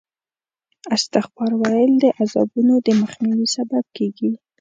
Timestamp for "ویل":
1.61-1.91